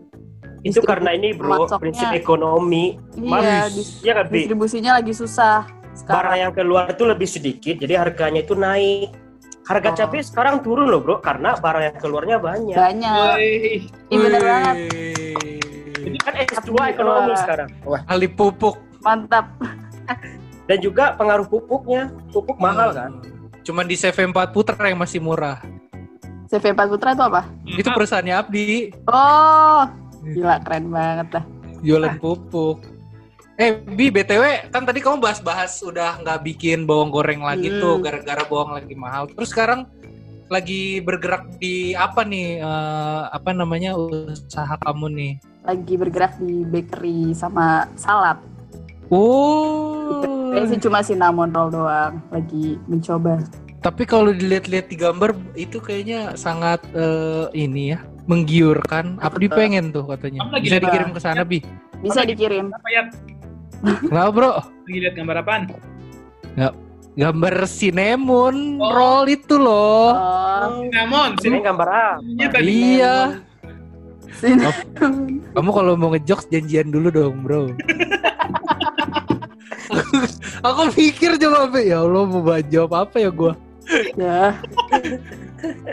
Itu 0.60 0.84
distribusi 0.84 0.88
karena 0.92 1.16
ini 1.16 1.32
bro, 1.32 1.64
masoknya. 1.64 1.80
prinsip 1.80 2.08
ekonomi. 2.12 3.00
Iya, 3.16 3.32
Mas, 3.32 3.72
dis- 3.72 4.00
ya 4.04 4.12
kan, 4.16 4.28
distribusinya 4.28 4.92
lagi 5.00 5.12
susah 5.12 5.64
Barang 5.68 5.96
sekarang. 5.96 6.36
yang 6.36 6.52
keluar 6.52 6.84
itu 6.88 7.04
lebih 7.04 7.28
sedikit, 7.28 7.74
jadi 7.80 8.00
harganya 8.00 8.40
itu 8.40 8.56
naik. 8.56 9.23
Harga 9.64 9.88
Oh. 9.88 9.96
cabai 9.96 10.20
sekarang 10.20 10.60
turun 10.60 10.86
loh 10.86 11.00
bro, 11.00 11.16
karena 11.18 11.56
barang 11.56 11.82
yang 11.82 11.96
keluarnya 11.96 12.36
banyak. 12.36 12.76
Banyak. 12.76 13.34
Iya 14.06 14.16
bener 14.18 14.42
banget. 14.42 14.76
Ini 16.04 16.18
kan 16.20 16.34
S2 16.36 16.68
Tapi, 16.68 16.92
ekonomi 16.92 17.32
wah. 17.32 17.38
sekarang. 17.38 17.68
Wah. 17.82 18.00
Ali 18.04 18.28
pupuk. 18.28 18.76
Mantap. 19.00 19.48
Dan 20.64 20.78
juga 20.80 21.12
pengaruh 21.12 21.44
pupuknya, 21.44 22.12
pupuk 22.28 22.56
mahal 22.56 22.92
kan. 22.92 23.10
Cuman 23.62 23.84
di 23.84 23.96
CV4 23.96 24.52
Putra 24.52 24.76
yang 24.82 24.96
masih 24.96 25.16
murah. 25.18 25.60
CV4 26.46 26.76
Putra 26.86 27.12
itu 27.12 27.24
apa? 27.24 27.48
Itu 27.64 27.88
perusahaannya 27.88 28.34
Abdi 28.34 28.92
Oh, 29.06 29.88
gila 30.22 30.60
keren 30.60 30.92
banget 30.92 31.26
dah. 31.32 31.44
jualan 31.80 32.16
pupuk. 32.16 32.84
Eh, 33.54 33.70
Bi, 33.70 34.10
BTW, 34.10 34.66
kan 34.68 34.82
tadi 34.82 34.98
kamu 34.98 35.22
bahas-bahas 35.22 35.78
udah 35.78 36.18
nggak 36.18 36.42
bikin 36.42 36.84
bawang 36.84 37.08
goreng 37.08 37.38
lagi 37.38 37.70
Hmm. 37.70 37.78
tuh 37.78 37.94
gara-gara 38.02 38.42
bawang 38.42 38.74
lagi 38.74 38.94
mahal. 38.94 39.30
Terus 39.30 39.54
sekarang 39.54 39.86
lagi 40.46 40.98
bergerak 40.98 41.46
di 41.56 41.94
apa 41.94 42.26
nih? 42.26 42.58
eh, 42.58 43.22
apa 43.30 43.54
namanya 43.54 43.94
usaha 43.94 44.74
kamu 44.76 45.06
nih? 45.08 45.32
Lagi 45.62 45.94
bergerak 45.94 46.34
di 46.36 46.66
bakery 46.66 47.30
sama 47.32 47.86
salad. 47.94 48.42
Oh. 49.08 50.18
Kayaknya 50.50 50.68
sih 50.68 50.80
cuma 50.80 50.98
cinnamon 51.00 51.50
roll 51.50 51.70
doang. 51.70 52.18
Lagi 52.28 52.74
mencoba. 52.84 53.38
Tapi 53.78 54.02
kalau 54.02 54.32
dilihat-lihat 54.32 54.86
di 54.88 54.96
gambar 54.96 55.30
itu 55.54 55.78
kayaknya 55.78 56.34
sangat 56.34 56.82
eh, 56.90 57.46
ini 57.54 57.94
ya 57.94 58.02
menggiurkan. 58.26 59.20
Abdi 59.20 59.46
Betul. 59.46 59.56
pengen 59.56 59.84
tuh 59.88 60.04
katanya. 60.04 60.42
Bisa 60.56 60.82
dikirim 60.82 61.14
ke 61.14 61.20
sana 61.20 61.44
bi. 61.44 61.62
Bisa 62.00 62.20
Apa 62.20 62.28
dikirim. 62.28 62.66
apa 62.68 62.88
ya? 62.90 63.02
Kenapa 63.82 64.30
bro? 64.30 64.52
Lagi 64.84 64.98
lihat 65.00 65.14
gambar 65.16 65.36
apaan? 65.42 65.62
Gambar 67.14 67.70
cinnamon 67.70 68.82
Oh. 68.82 68.90
roll 68.90 69.30
itu 69.30 69.54
loh. 69.54 70.18
Oh, 70.18 70.82
Cinnamon, 70.90 71.38
Ini 71.38 71.58
gambar 71.62 71.86
apa? 71.86 72.58
Iya. 72.58 73.38
cinnamon. 74.42 75.38
Kamu 75.54 75.70
kalau 75.70 75.94
mau 75.94 76.10
ngejokes 76.10 76.50
janjian 76.50 76.90
dulu 76.90 77.14
dong, 77.14 77.46
bro. 77.46 77.70
aku, 80.66 80.90
pikir 80.90 81.38
coba, 81.38 81.70
Be. 81.70 81.94
ya 81.94 82.02
Allah 82.02 82.26
mau 82.26 82.42
bahas 82.42 82.66
jawab 82.66 83.06
apa 83.06 83.22
ya 83.22 83.30
gua? 83.30 83.54
ya. 84.18 84.58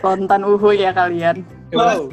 Kontan 0.02 0.42
uhu 0.42 0.74
ya 0.74 0.90
kalian. 0.90 1.46
Wow. 1.70 2.10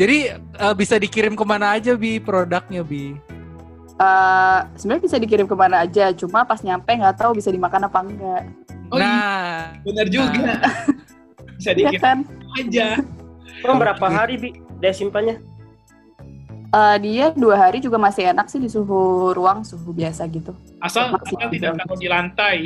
Jadi 0.00 0.32
eh, 0.32 0.74
bisa 0.80 0.96
dikirim 0.96 1.36
ke 1.36 1.44
mana 1.44 1.76
aja 1.76 1.92
bi 1.92 2.16
produknya 2.16 2.80
bi? 2.80 3.20
Eh, 4.00 4.58
sebenarnya 4.74 5.04
bisa 5.04 5.16
dikirim 5.20 5.44
ke 5.44 5.52
mana 5.52 5.84
aja, 5.84 6.08
cuma 6.16 6.40
pas 6.40 6.56
nyampe 6.58 6.88
nggak 6.88 7.20
tahu 7.20 7.36
bisa 7.36 7.52
dimakan 7.52 7.84
apa 7.84 7.98
enggak. 8.00 8.42
Oh 8.88 8.96
iya, 8.96 9.04
nah, 9.04 9.60
benar 9.84 10.06
juga. 10.08 10.56
Bisa 11.60 11.70
Iya 11.70 11.92
dikit 11.92 12.00
kan? 12.00 12.18
aja. 12.56 12.88
Emang 13.60 13.76
berapa 13.78 14.00
hari 14.02 14.34
bi 14.34 14.48
dia 14.80 14.90
simpannya? 14.90 15.36
Eh, 16.70 16.96
dia 16.98 17.28
dua 17.30 17.60
hari 17.60 17.78
juga 17.78 18.00
masih 18.00 18.32
enak 18.32 18.48
sih 18.48 18.56
di 18.56 18.66
suhu 18.66 19.30
ruang, 19.30 19.60
suhu 19.60 19.92
biasa 19.92 20.24
gitu. 20.26 20.56
Asal, 20.80 21.12
Masih 21.12 21.36
asal 21.36 21.52
tidak 21.52 21.76
taruh 21.76 21.98
di 22.00 22.08
lantai. 22.08 22.58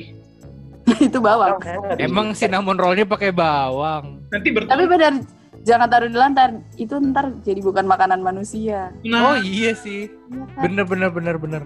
itu 1.02 1.18
bawang. 1.18 1.58
Di- 1.98 2.06
emang 2.06 2.30
cinnamon 2.32 2.78
rollnya 2.78 3.02
pakai 3.02 3.34
bawang. 3.34 4.22
Nanti 4.30 4.48
Tapi 4.48 4.54
bertemu. 4.54 4.86
benar, 4.86 5.12
jangan 5.64 5.88
taruh 5.88 6.06
di 6.06 6.14
lantai. 6.14 6.60
Itu 6.76 7.00
ntar 7.02 7.32
jadi 7.40 7.58
bukan 7.58 7.84
makanan 7.84 8.20
manusia. 8.20 8.92
Oh 9.02 9.08
Nah, 9.08 9.36
iya 9.36 9.72
sih, 9.74 10.06
Iya 10.06 10.44
kan? 10.52 10.62
bener 10.62 10.84
bener 10.84 11.10
bener 11.10 11.36
bener. 11.36 11.62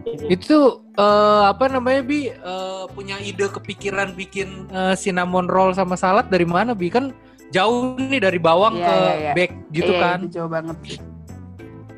Ini. 0.00 0.32
Itu 0.32 0.58
eh, 0.94 1.42
apa 1.44 1.66
namanya 1.66 2.00
bi? 2.00 2.28
Eh, 2.28 2.84
punya 2.90 3.16
ide 3.18 3.44
kepikiran 3.46 4.12
bikin 4.12 4.68
eh, 4.68 4.94
cinnamon 4.94 5.44
roll 5.44 5.72
sama 5.72 5.92
salad 5.94 6.28
dari 6.28 6.44
mana 6.44 6.72
bi? 6.72 6.88
Kan 6.88 7.12
jauh 7.50 7.98
nih 7.98 8.20
dari 8.20 8.38
bawang 8.38 8.76
Iya, 8.76 8.86
ke 8.86 8.94
iya, 8.94 9.12
iya. 9.12 9.32
bake 9.34 9.54
gitu 9.70 9.92
Iya, 9.92 10.00
kan? 10.00 10.18
Itu 10.22 10.30
jauh 10.32 10.50
banget. 10.50 10.76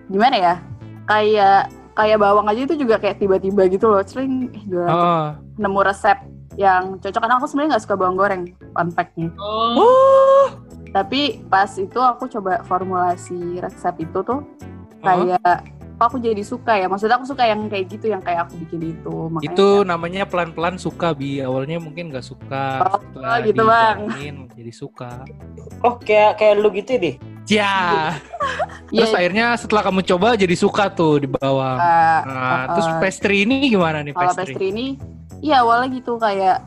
Gimana 0.08 0.37
ya? 0.37 0.54
Kayak 1.04 1.61
kayak 1.92 2.18
bawang 2.18 2.46
aja 2.49 2.61
itu 2.62 2.75
juga 2.75 2.96
kayak 2.96 3.18
tiba-tiba 3.18 3.62
gitu 3.68 3.87
loh. 3.87 4.02
Sering 4.02 4.50
eh, 4.50 4.62
jualan 4.66 4.90
Oh. 4.90 5.26
nemu 5.56 5.80
resep 5.84 6.18
yang 6.56 6.99
cocok 6.99 7.16
karena 7.16 7.37
aku 7.37 7.46
sebenarnya 7.46 7.70
nggak 7.76 7.84
suka 7.87 7.96
bawang 7.96 8.16
goreng 8.16 8.42
fun 8.75 8.88
fact-nya. 8.90 9.28
oh, 9.37 9.72
Oh. 9.78 10.46
Tapi 10.92 11.20
pas 11.46 11.68
itu 11.72 11.96
aku 11.96 12.28
coba 12.28 12.61
formulasi 12.62 13.58
resep 13.58 13.94
itu 13.99 14.20
tuh 14.20 14.44
Oh. 15.02 15.02
kayak 15.02 15.66
kok 15.92 16.06
aku 16.06 16.18
jadi 16.18 16.42
suka 16.42 16.72
ya. 16.76 16.87
Maksudnya 16.87 17.16
aku 17.16 17.26
suka 17.26 17.42
yang 17.42 17.66
kayak 17.66 17.87
gitu 17.88 18.06
yang 18.06 18.20
kayak 18.20 18.44
aku 18.44 18.61
bikin 18.62 18.92
itu. 18.92 19.14
Makanya 19.28 19.50
Itu 19.50 19.68
namanya 19.82 20.22
pelan-pelan 20.25 20.76
suka 20.76 21.11
bi. 21.11 21.38
Awalnya 21.38 21.78
mungkin 21.78 22.11
nggak 22.11 22.22
suka. 22.22 22.87
Oh, 22.87 22.99
setelah 23.00 23.37
gitu, 23.40 23.62
Bang. 23.64 23.99
jadi 24.52 24.72
suka. 24.72 25.25
Oh 25.80 25.96
kayak 25.96 26.38
kayak 26.38 26.54
lu 26.58 26.68
gitu 26.70 26.94
deh. 26.96 27.16
Ya. 27.46 27.75
Iya, 28.92 29.08
Terus 29.08 29.16
akhirnya 29.16 29.46
setelah 29.56 29.82
kamu 29.82 30.04
coba 30.04 30.37
jadi 30.37 30.52
suka 30.52 30.92
tuh 30.92 31.16
di 31.16 31.25
bawang. 31.25 31.80
uh, 31.80 32.20
Nah, 32.28 32.68
uh, 32.68 32.76
terus 32.76 32.88
pastry 33.00 33.49
ini 33.49 33.72
gimana 33.72 34.04
nih 34.04 34.12
kalau 34.12 34.28
pastry? 34.28 34.52
pastry 34.52 34.66
ini 34.68 34.87
iya 35.40 35.64
awalnya 35.64 35.96
gitu 35.96 36.20
kayak 36.20 36.61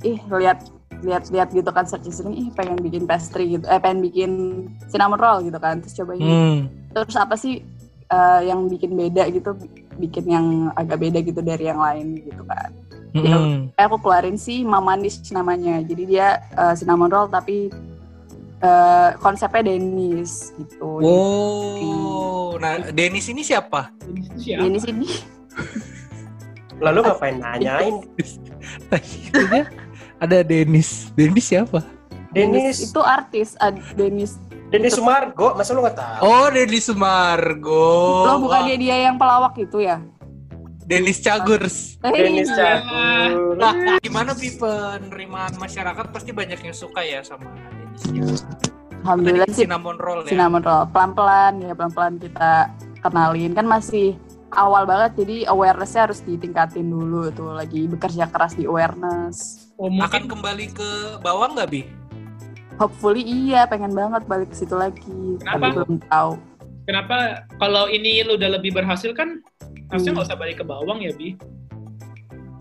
ih 0.00 0.22
lihat 0.30 0.62
lihat 1.02 1.28
lihat 1.28 1.48
gitu 1.50 1.66
kan 1.68 1.84
search 1.84 2.06
sering 2.08 2.32
ih 2.32 2.48
pengen 2.50 2.78
bikin 2.78 3.04
pastry 3.04 3.54
gitu 3.54 3.66
eh 3.66 3.76
pengen 3.76 4.00
bikin 4.00 4.30
cinnamon 4.86 5.18
roll 5.18 5.42
gitu 5.42 5.58
kan 5.58 5.78
terus 5.78 5.94
coba 5.94 6.14
ini 6.14 6.30
Hmm. 6.30 6.58
terus 6.90 7.14
apa 7.14 7.34
sih 7.34 7.60
eh, 8.06 8.40
yang 8.46 8.66
bikin 8.66 8.92
beda 8.92 9.26
gitu 9.28 9.58
bikin 9.94 10.24
yang 10.26 10.46
agak 10.72 10.98
beda 10.98 11.18
gitu 11.20 11.40
dari 11.40 11.66
yang 11.66 11.78
lain 11.78 12.16
gitu 12.18 12.42
kan 12.42 12.70
Mm-mm. 13.12 13.68
eh, 13.70 13.84
aku 13.84 14.00
keluarin 14.00 14.36
sih 14.36 14.62
mamanis 14.62 15.20
namanya 15.28 15.82
jadi 15.82 16.02
dia 16.06 16.26
eh, 16.50 16.74
cinnamon 16.74 17.10
roll 17.10 17.28
tapi 17.28 17.68
eh, 18.58 19.10
konsepnya 19.18 19.68
Dennis 19.68 20.54
gitu 20.54 21.02
Oh, 21.02 22.56
nah 22.56 22.78
Dennis 22.88 23.26
ini 23.26 23.42
siapa? 23.42 23.90
ini 24.06 24.22
siapa? 24.38 24.60
Dennis 24.62 24.84
ini 24.86 25.08
Lalu 26.78 26.98
ngapain 27.04 27.38
nanyain? 27.38 27.94
ada 30.22 30.46
Dennis. 30.46 31.10
Dennis 31.18 31.50
siapa? 31.50 31.82
Dennis, 32.32 32.80
itu 32.80 33.00
artis 33.02 33.58
ad, 33.60 33.76
Dennis 33.92 34.40
Dennis 34.72 34.96
Sumargo, 34.96 35.52
masa 35.52 35.76
lu 35.76 35.84
nggak 35.84 36.00
tahu? 36.00 36.20
Oh, 36.24 36.48
Dennis 36.48 36.88
Sumargo. 36.88 38.24
lo 38.24 38.40
bukannya 38.40 38.80
dia 38.80 39.04
yang 39.04 39.20
pelawak 39.20 39.52
itu 39.60 39.84
ya 39.84 40.00
Dennis 40.88 41.20
Cagurs. 41.20 42.00
Dennis 42.00 42.48
Iya. 42.48 42.80
Cagur. 42.82 43.54
Nah, 43.54 44.00
gimana 44.00 44.32
Bi 44.32 44.50
penerimaan 44.56 45.54
masyarakat 45.60 46.06
pasti 46.10 46.32
banyak 46.32 46.58
yang 46.58 46.74
suka 46.74 47.04
ya 47.04 47.20
sama 47.20 47.52
Dennis. 48.00 48.42
Alhamdulillah 49.02 49.46
Tadi 49.50 49.54
sih 49.58 49.66
cinnamon 49.66 49.98
roll 49.98 50.20
ya. 50.24 50.30
cinnamon 50.32 50.62
roll 50.62 50.86
pelan-pelan 50.94 51.52
ya 51.58 51.72
pelan-pelan 51.74 52.14
kita 52.22 52.70
kenalin 53.02 53.52
kan 53.52 53.66
masih 53.66 54.14
awal 54.54 54.86
banget 54.86 55.18
jadi 55.18 55.36
awarenessnya 55.50 56.06
harus 56.06 56.22
ditingkatin 56.22 56.86
dulu 56.86 57.28
tuh 57.34 57.50
lagi 57.50 57.90
bekerja 57.90 58.30
keras 58.30 58.54
di 58.54 58.62
awareness 58.64 59.61
Oh, 59.76 59.88
Akan 59.88 59.96
mungkin 59.96 60.22
kembali 60.30 60.66
ke 60.70 60.88
bawang 61.20 61.56
nggak 61.56 61.70
Bi? 61.70 61.82
hopefully 62.74 63.20
iya 63.20 63.68
pengen 63.68 63.92
banget 63.92 64.24
balik 64.24 64.48
ke 64.48 64.56
situ 64.56 64.72
lagi 64.72 65.02
tapi 65.38 65.44
Kenapa? 65.44 65.66
belum 65.76 65.92
tahu 66.08 66.32
kenapa 66.82 67.16
kalau 67.56 67.84
ini 67.86 68.24
lu 68.24 68.34
udah 68.34 68.58
lebih 68.58 68.72
berhasil 68.72 69.12
kan 69.12 69.38
harusnya 69.86 70.10
Hmm. 70.10 70.18
nggak 70.18 70.28
usah 70.32 70.38
balik 70.40 70.56
ke 70.58 70.64
bawang 70.64 70.98
ya 70.98 71.12
bi 71.12 71.36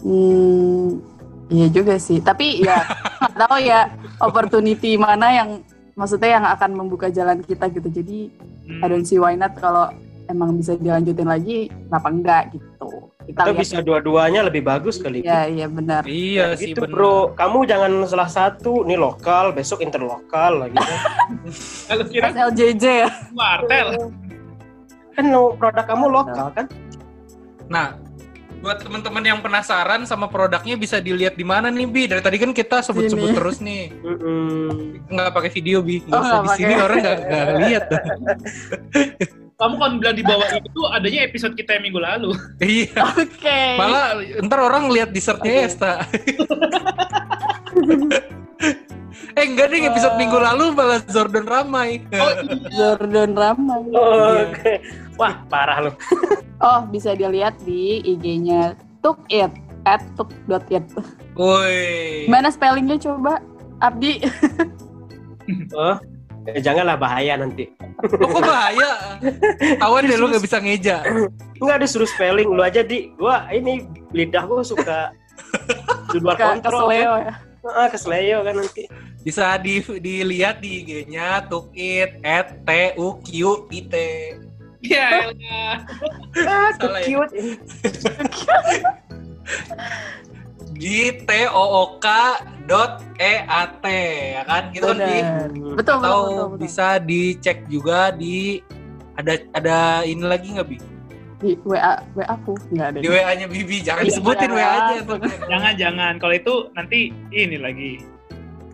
hmm, 0.04 1.00
iya 1.48 1.68
juga 1.70 1.96
sih 1.96 2.20
tapi 2.20 2.62
ya 2.62 2.84
nggak 3.34 3.34
tahu 3.40 3.58
ya 3.62 3.80
opportunity 4.20 5.00
mana 5.00 5.32
yang 5.32 5.50
maksudnya 5.96 6.38
yang 6.38 6.46
akan 6.46 6.72
membuka 6.76 7.08
jalan 7.08 7.40
kita 7.42 7.68
gitu 7.70 7.90
jadi 7.90 8.20
Hmm. 8.62 8.78
I 8.78 8.88
don't 8.88 9.04
see 9.04 9.18
why 9.18 9.34
not 9.34 9.58
kalau 9.58 9.90
emang 10.28 10.54
bisa 10.54 10.78
dilanjutin 10.78 11.26
lagi 11.26 11.66
kenapa 11.90 12.08
enggak 12.08 12.44
gitu 12.54 13.10
Kita 13.32 13.42
Atau 13.42 13.54
lihat. 13.54 13.64
bisa 13.64 13.78
dua-duanya 13.80 14.42
lebih 14.44 14.62
bagus 14.62 14.96
kali. 14.98 15.24
Iya, 15.24 15.48
iya 15.48 15.66
benar. 15.66 16.04
Iya 16.04 16.52
sih 16.54 16.70
gitu 16.70 16.84
bener. 16.84 16.92
bro, 16.92 17.18
kamu 17.32 17.64
jangan 17.64 17.92
salah 18.04 18.28
satu 18.28 18.84
nih 18.84 18.98
lokal, 18.98 19.52
besok 19.52 19.80
interlokal 19.80 20.62
lagi. 20.62 20.76
kan. 20.76 21.00
Kalau 21.90 22.06
kira 22.06 22.28
SLJJ 22.30 22.84
ya. 23.00 23.10
wartel. 23.32 24.12
kan 25.12 25.26
no, 25.26 25.52
produk 25.54 25.86
kamu 25.86 26.06
lokal 26.08 26.48
kan? 26.52 26.66
Nah, 27.68 27.96
buat 28.58 28.80
teman-teman 28.80 29.24
yang 29.26 29.40
penasaran 29.40 30.04
sama 30.04 30.28
produknya 30.28 30.76
bisa 30.76 30.98
dilihat 30.98 31.34
di 31.34 31.44
mana 31.44 31.68
nih 31.68 31.84
Bi? 31.86 32.04
Dari 32.06 32.20
tadi 32.20 32.36
kan 32.36 32.52
kita 32.52 32.80
sebut-sebut 32.80 33.28
Sini. 33.28 33.36
terus 33.36 33.58
nih. 33.60 33.96
Nggak 35.08 35.30
pakai 35.32 35.52
video 35.52 35.80
Bi. 35.80 36.00
Nggak 36.02 36.14
Oh, 36.14 36.22
usah 36.22 36.40
di 36.42 36.50
sini 36.54 36.74
orang 36.76 36.98
nggak 37.00 37.18
nggak 37.22 37.48
lihat. 37.62 37.84
Kamu 39.62 39.78
kalau 39.78 40.02
bilang 40.02 40.18
di 40.18 40.26
bawah 40.26 40.50
itu 40.58 40.82
adanya 40.90 41.22
episode 41.30 41.54
kita 41.54 41.78
yang 41.78 41.86
minggu 41.86 42.02
lalu. 42.02 42.34
Iya. 42.82 43.14
Oke. 43.14 43.62
Malah 43.78 44.18
ntar 44.42 44.60
orang 44.66 44.90
lihat 44.90 45.14
dessertnya 45.14 45.70
Esta. 45.70 46.02
eh 49.38 49.46
enggak 49.48 49.72
deh 49.72 49.86
episode 49.86 50.18
minggu 50.18 50.34
lalu 50.34 50.74
malah 50.74 50.98
Jordan 51.06 51.46
ramai. 51.46 52.02
Oh, 52.18 52.34
Jordan 52.78 53.38
Ramai. 53.38 53.82
Oh, 53.94 54.34
Iya. 54.34 54.50
Oke, 54.50 54.74
wah 55.22 55.38
parah 55.46 55.78
loh. 55.86 55.96
Oh, 56.58 56.82
bisa 56.90 57.14
dilihat 57.14 57.54
di 57.62 58.02
IG-nya 58.02 58.74
tukit 59.06 59.54
at 59.86 60.02
tuk.it. 60.18 60.86
Woi. 61.38 62.26
Gimana 62.26 62.50
spellingnya 62.50 62.98
coba? 62.98 63.38
Abdi. 63.82 64.22
Oh, 65.74 65.98
eh, 66.50 66.62
janganlah 66.62 66.98
bahaya 66.98 67.34
nanti. 67.38 67.66
Oh, 68.02 68.30
kok 68.34 68.42
bahaya? 68.42 69.22
Awan 69.82 70.10
deh 70.10 70.18
lu 70.18 70.34
nggak 70.34 70.44
bisa 70.44 70.58
ngeja. 70.58 71.06
Enggak 71.62 71.78
disuruh 71.86 72.10
spelling 72.10 72.50
lu 72.50 72.62
aja 72.66 72.82
di. 72.82 73.14
Gua 73.16 73.46
ini 73.54 73.86
lidah 74.12 74.44
gua 74.50 74.66
suka 74.66 75.14
di 76.10 76.18
luar 76.18 76.38
kontrol. 76.38 76.90
Kan. 76.90 76.98
ya. 76.98 77.38
Ah, 77.62 77.88
kesleo 77.94 78.42
kan 78.42 78.58
nanti. 78.58 78.90
Bisa 79.22 79.54
di, 79.62 79.86
dilihat 80.02 80.66
di 80.66 80.82
IG-nya 80.82 81.46
tukit 81.46 82.18
at 82.26 82.58
t 82.66 82.98
u 82.98 83.22
q 83.22 83.30
i 83.70 83.80
t. 83.86 83.96
ya. 84.82 85.10
Ah, 86.42 86.74
ya? 86.74 87.06
cute. 87.06 87.38
di 90.82 91.14
t 91.14 91.30
o 91.46 91.62
o 91.62 91.84
k 92.02 92.10
dot 92.66 93.06
e 93.22 93.46
a 93.46 93.70
t 93.70 93.86
ya 94.34 94.42
kan 94.50 94.74
gitu 94.74 94.90
kan? 94.90 94.98
Benar. 94.98 95.46
Betul, 95.54 95.78
betul, 95.78 95.96
atau 96.02 96.10
betul, 96.26 96.34
betul. 96.34 96.58
bisa 96.58 96.88
dicek 96.98 97.70
juga 97.70 98.10
di 98.10 98.66
ada 99.14 99.38
ada 99.54 99.78
ini 100.02 100.26
lagi 100.26 100.58
nggak 100.58 100.66
bi 100.66 100.82
Di 101.42 101.58
WA, 101.66 102.02
WA 102.18 102.26
aku. 102.34 102.54
Nggak 102.74 102.88
ada. 102.94 102.98
di 103.02 103.08
wa 103.10 103.34
nya 103.34 103.46
bibi 103.50 103.82
jangan 103.82 104.06
Iya, 104.06 104.10
disebutin 104.14 104.50
wa 104.54 104.62
nya. 104.62 105.02
Jangan 105.50 105.74
jangan 105.78 106.14
kalau 106.18 106.34
itu 106.38 106.54
nanti 106.74 107.00
ini 107.30 107.58
lagi. 107.62 108.02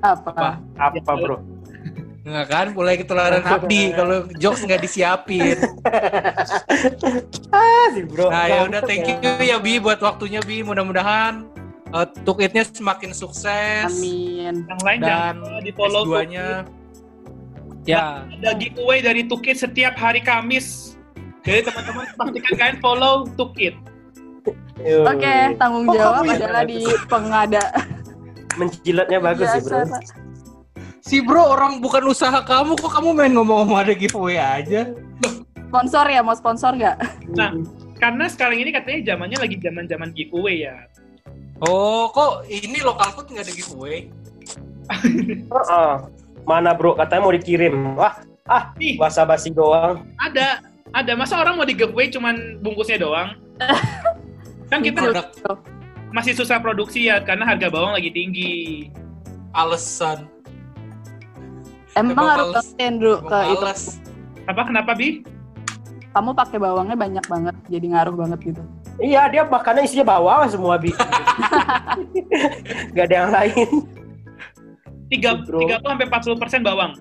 Apa? 0.03 0.31
Apa? 0.31 0.51
Apa, 0.79 1.11
Bro? 1.19 1.37
nggak 2.27 2.47
kan 2.51 2.67
mulai 2.75 2.99
ketularan 2.99 3.39
abdi 3.39 3.95
kalau 3.95 4.27
jokes 4.35 4.59
nggak 4.67 4.83
disiapin 4.83 5.55
Ah, 7.55 7.87
si 7.95 8.03
Bro. 8.03 8.27
nah 8.27 8.51
ya 8.51 8.67
udah 8.67 8.83
thank 8.83 9.07
you 9.07 9.15
ya 9.39 9.55
bi 9.63 9.79
buat 9.79 10.03
waktunya 10.03 10.43
bi 10.43 10.59
mudah-mudahan 10.59 11.47
uh, 11.93 12.07
tukitnya 12.25 12.63
semakin 12.67 13.11
sukses 13.11 13.91
Amin. 13.91 14.65
Yang 14.67 14.81
lain 14.83 14.99
dan 15.03 15.09
jangan 15.39 15.63
di 15.63 15.71
follow 15.75 16.03
S2 16.07 16.15
nya 16.31 16.47
ya 17.87 18.27
Ada 18.27 18.51
giveaway 18.59 18.99
dari 18.99 19.23
Tukit 19.23 19.55
setiap 19.55 19.95
hari 19.95 20.19
Kamis. 20.19 20.99
Jadi 21.47 21.71
teman-teman 21.71 22.03
pastikan 22.19 22.53
kalian 22.59 22.77
follow 22.83 23.23
Tukit. 23.39 23.79
Oke, 25.07 25.35
tanggung 25.55 25.87
Oh, 25.87 25.95
jawab 25.95 26.27
yang 26.27 26.35
adalah 26.43 26.63
di 26.67 26.83
pengada. 27.07 27.63
Menjilatnya 28.59 29.19
bagus 29.23 29.47
sih, 29.55 29.63
Bro. 29.63 29.87
Pak. 29.87 30.03
si 31.07 31.23
bro 31.23 31.55
orang 31.55 31.79
bukan 31.79 32.03
usaha 32.11 32.43
kamu 32.43 32.75
kok 32.75 32.91
kamu 32.99 33.15
main 33.15 33.31
ngomong-ngomong 33.31 33.79
ada 33.79 33.95
giveaway 33.95 34.35
aja 34.35 34.91
Sponsor 35.67 36.05
ya, 36.07 36.23
mau 36.23 36.31
sponsor 36.31 36.79
nggak? 36.79 36.95
Nah, 37.35 37.51
karena 37.99 38.25
sekarang 38.31 38.63
ini 38.63 38.71
katanya 38.71 39.13
zamannya 39.13 39.35
lagi 39.35 39.59
zaman-zaman 39.59 40.15
giveaway 40.15 40.63
ya. 40.63 40.87
Oh 41.65 42.11
kok 42.13 42.45
ini 42.49 42.81
lokal 42.85 43.09
food 43.15 43.33
nggak 43.33 43.45
ada 43.49 43.53
giveaway 43.53 44.11
Heeh. 45.51 45.93
Mana, 46.47 46.71
Bro? 46.71 46.95
Katanya 46.95 47.21
mau 47.27 47.35
dikirim. 47.35 47.75
Wah, 47.99 48.23
ah, 48.47 48.71
Nih, 48.79 48.95
basa-basi 48.95 49.51
doang. 49.51 50.07
ada 50.15 50.63
ada 50.95 51.11
masa 51.19 51.35
orang 51.35 51.59
mau 51.59 51.67
di 51.67 51.75
giveaway 51.75 52.07
cuman 52.07 52.63
bungkusnya 52.63 53.03
doang. 53.03 53.35
kan 54.71 54.83
kita 54.83 54.99
produk 54.99 55.27
masih 56.11 56.35
susah 56.35 56.59
produksi 56.59 57.07
ya 57.07 57.19
karena 57.23 57.43
harga 57.43 57.67
bawang 57.67 57.95
lagi 57.95 58.11
tinggi. 58.11 58.87
alasan 59.57 60.29
Emang 61.97 62.29
harus 62.29 62.77
Andrew 62.77 63.17
Emang 63.17 63.31
ke 63.31 63.39
itu. 63.57 63.65
Apa 64.45 64.61
kenapa 64.69 64.91
bi? 64.93 65.25
Kamu 66.13 66.37
pakai 66.37 66.61
bawangnya 66.61 66.93
banyak 66.93 67.25
banget, 67.25 67.55
jadi 67.65 67.85
ngaruh 67.89 68.15
banget 68.15 68.39
gitu. 68.53 68.63
Iya, 68.97 69.29
dia 69.29 69.43
makannya 69.45 69.85
isinya 69.85 70.05
bawang 70.17 70.49
semua, 70.49 70.75
Bi. 70.81 70.89
Gak 72.97 73.05
ada 73.11 73.15
yang 73.15 73.31
lain. 73.31 73.69
Tiga 75.07 75.39
tiga 75.39 75.79
puluh 75.79 75.87
sampai 75.87 76.05
empat 76.09 76.21
puluh 76.25 76.37
persen 76.37 76.61
bawang. 76.65 76.91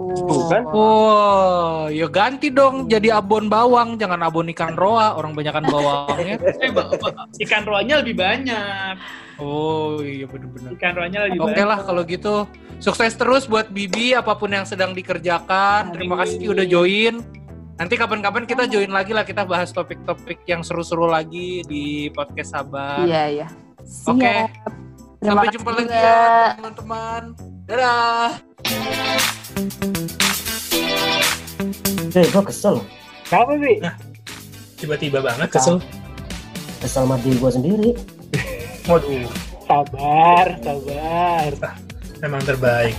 Tuh 0.00 0.48
kan. 0.48 0.62
Oh, 0.72 1.90
ya 1.92 2.08
ganti 2.08 2.48
dong 2.48 2.88
jadi 2.88 3.20
abon 3.20 3.52
bawang, 3.52 4.00
jangan 4.00 4.22
abon 4.24 4.48
ikan 4.54 4.72
roa, 4.78 5.12
orang 5.18 5.36
banyakan 5.36 5.68
bawangnya. 5.68 6.40
Eh, 6.64 7.44
ikan 7.44 7.62
roanya 7.68 8.00
lebih 8.00 8.16
banyak. 8.16 8.94
Oh, 9.40 10.00
iya 10.00 10.24
bener-bener. 10.24 10.72
Ikan 10.76 10.92
roanya 10.96 11.28
lebih 11.28 11.40
Oke 11.44 11.52
banyak. 11.52 11.66
lah 11.68 11.78
kalau 11.84 12.02
gitu. 12.04 12.48
Sukses 12.80 13.12
terus 13.12 13.44
buat 13.44 13.68
Bibi 13.68 14.16
apa 14.16 14.32
pun 14.36 14.48
yang 14.48 14.64
sedang 14.64 14.96
dikerjakan. 14.96 15.92
Terima 15.92 16.16
kasih 16.24 16.48
udah 16.48 16.64
join. 16.64 17.20
Nanti 17.80 17.96
kapan-kapan 17.96 18.44
kita 18.44 18.68
join 18.68 18.92
lagi 18.92 19.16
lah 19.16 19.24
kita 19.24 19.48
bahas 19.48 19.72
topik-topik 19.72 20.44
yang 20.44 20.60
seru-seru 20.60 21.08
lagi 21.08 21.64
di 21.64 22.12
podcast 22.12 22.52
Sabar. 22.52 23.08
Iya, 23.08 23.24
iya. 23.32 23.48
Oke. 24.04 24.52
Terima 25.16 25.40
Sampai 25.40 25.48
jumpa 25.48 25.70
lagi 25.72 25.88
ya 25.88 26.60
teman-teman. 26.60 27.22
Dadah. 27.64 28.30
Eh, 32.12 32.26
gue 32.28 32.42
kesel. 32.52 32.84
Kenapa, 33.32 33.52
Bi? 33.56 33.80
Tiba-tiba 34.76 35.24
banget 35.24 35.48
kesel. 35.48 35.80
Kesel 36.84 37.08
sama 37.08 37.16
diri 37.24 37.40
gue 37.40 37.48
sendiri. 37.48 37.90
Waduh. 38.92 39.24
Sabar, 39.64 40.46
sabar. 40.60 41.52
Memang 42.20 42.44
terbaik. 42.44 42.92